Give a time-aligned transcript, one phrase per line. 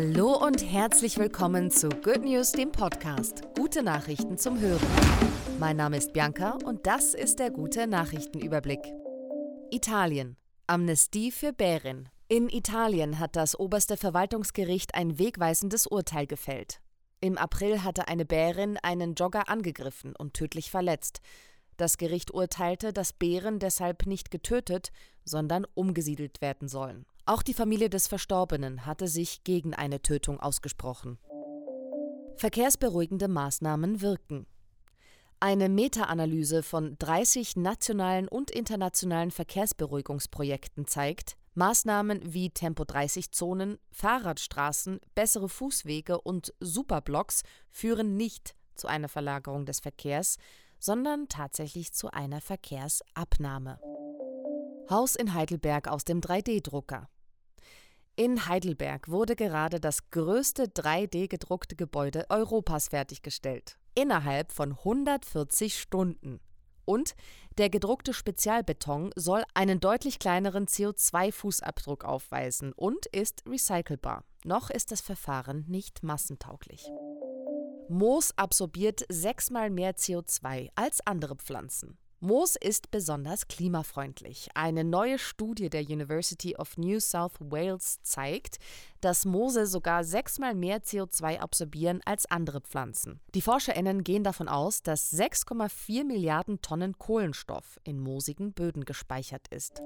[0.00, 3.42] Hallo und herzlich willkommen zu Good News, dem Podcast.
[3.56, 4.86] Gute Nachrichten zum Hören.
[5.58, 8.78] Mein Name ist Bianca und das ist der gute Nachrichtenüberblick.
[9.72, 10.36] Italien.
[10.68, 12.10] Amnestie für Bärin.
[12.28, 16.80] In Italien hat das oberste Verwaltungsgericht ein wegweisendes Urteil gefällt.
[17.20, 21.20] Im April hatte eine Bärin einen Jogger angegriffen und tödlich verletzt.
[21.78, 24.90] Das Gericht urteilte, dass Bären deshalb nicht getötet,
[25.24, 27.06] sondern umgesiedelt werden sollen.
[27.24, 31.18] Auch die Familie des Verstorbenen hatte sich gegen eine Tötung ausgesprochen.
[32.36, 34.46] Verkehrsberuhigende Maßnahmen wirken.
[35.38, 46.20] Eine Meta-Analyse von 30 nationalen und internationalen Verkehrsberuhigungsprojekten zeigt, Maßnahmen wie Tempo-30-Zonen, Fahrradstraßen, bessere Fußwege
[46.20, 50.38] und Superblocks führen nicht zu einer Verlagerung des Verkehrs,
[50.78, 53.80] sondern tatsächlich zu einer Verkehrsabnahme.
[54.90, 57.08] Haus in Heidelberg aus dem 3D-Drucker.
[58.16, 63.78] In Heidelberg wurde gerade das größte 3D-gedruckte Gebäude Europas fertiggestellt.
[63.94, 66.40] Innerhalb von 140 Stunden.
[66.84, 67.14] Und
[67.58, 74.24] der gedruckte Spezialbeton soll einen deutlich kleineren CO2-Fußabdruck aufweisen und ist recycelbar.
[74.44, 76.90] Noch ist das Verfahren nicht massentauglich.
[77.90, 81.96] Moos absorbiert sechsmal mehr CO2 als andere Pflanzen.
[82.20, 84.48] Moos ist besonders klimafreundlich.
[84.54, 88.58] Eine neue Studie der University of New South Wales zeigt,
[89.00, 93.20] dass Moose sogar sechsmal mehr CO2 absorbieren als andere Pflanzen.
[93.34, 99.80] Die ForscherInnen gehen davon aus, dass 6,4 Milliarden Tonnen Kohlenstoff in moosigen Böden gespeichert ist.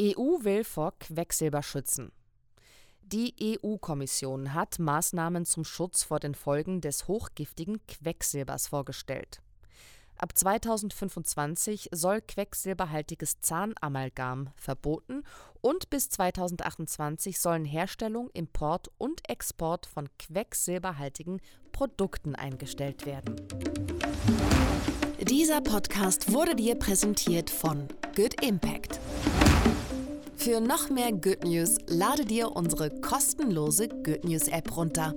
[0.00, 2.12] EU will vor Quecksilber schützen.
[3.12, 9.40] Die EU-Kommission hat Maßnahmen zum Schutz vor den Folgen des hochgiftigen Quecksilbers vorgestellt.
[10.16, 15.22] Ab 2025 soll quecksilberhaltiges Zahnamalgam verboten
[15.60, 21.40] und bis 2028 sollen Herstellung, Import und Export von quecksilberhaltigen
[21.70, 23.36] Produkten eingestellt werden.
[25.20, 28.95] Dieser Podcast wurde dir präsentiert von Good Impact.
[30.46, 35.12] Für noch mehr Good News lade dir unsere kostenlose Good News App runter